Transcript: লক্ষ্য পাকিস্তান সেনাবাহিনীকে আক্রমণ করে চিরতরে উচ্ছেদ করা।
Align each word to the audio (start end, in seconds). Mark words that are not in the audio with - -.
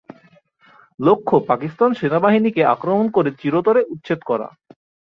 লক্ষ্য 0.99 1.35
পাকিস্তান 1.49 1.89
সেনাবাহিনীকে 1.93 2.61
আক্রমণ 2.65 3.05
করে 3.11 3.29
চিরতরে 3.41 3.81
উচ্ছেদ 3.85 4.19
করা। 4.23 4.47